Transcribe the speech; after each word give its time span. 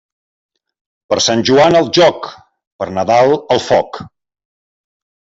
Per 1.13 1.17
Sant 1.25 1.43
Joan 1.49 1.75
al 1.79 1.91
joc, 1.97 2.29
per 2.83 2.87
Nadal 2.95 3.35
al 3.57 3.61
foc. 3.67 4.01